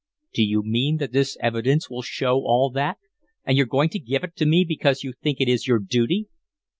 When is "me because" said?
4.47-5.03